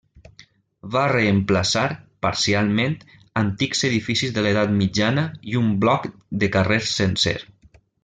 [0.95, 1.83] Va reemplaçar,
[2.27, 2.97] parcialment,
[3.43, 6.13] antics edificis de l'edat mitjana i un bloc
[6.45, 7.41] de carrers sencer.